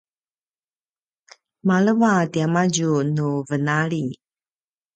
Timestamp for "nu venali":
3.15-4.03